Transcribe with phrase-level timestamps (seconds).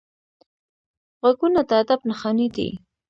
[1.21, 2.69] غوږونه د ادب نښانې دي